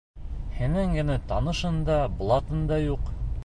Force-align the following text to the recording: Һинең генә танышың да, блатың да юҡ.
Һинең 0.59 0.95
генә 0.99 1.17
танышың 1.33 1.79
да, 1.93 2.01
блатың 2.23 2.65
да 2.73 2.85
юҡ. 2.91 3.17